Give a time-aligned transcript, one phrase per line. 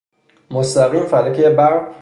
[0.51, 1.89] مستقیم فلکهٔ برق؟